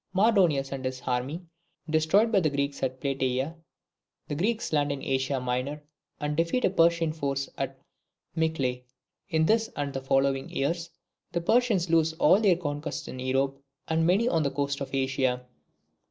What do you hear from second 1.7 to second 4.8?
destroyed by the Greeks at Plataea The Greeks